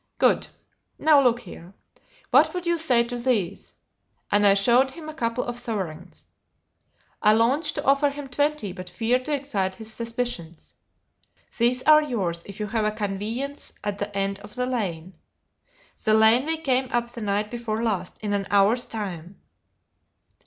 [0.17, 0.47] "Good!
[0.97, 1.75] Now look here.
[2.31, 3.75] What would you say to these?"
[4.31, 6.25] And I showed him a couple of sovereigns:
[7.21, 10.73] I longed to offer him twenty, but feared to excite his suspicions.
[11.55, 15.19] "These are yours if you have a conveyance at the end of the lane
[16.03, 19.39] the lane we came up the night before last in an hour's time."